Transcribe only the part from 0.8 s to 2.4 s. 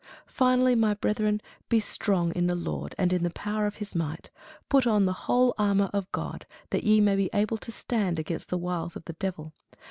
brethren, be strong